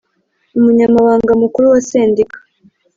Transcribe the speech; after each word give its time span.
Umunyamabanga 0.57 1.31
Mukuru 1.41 1.65
wa 1.73 1.79
Sendika 1.89 2.37